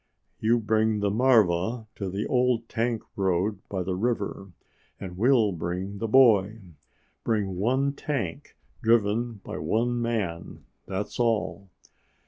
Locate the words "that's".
10.87-11.19